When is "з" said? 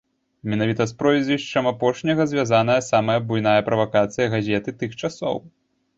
0.91-0.95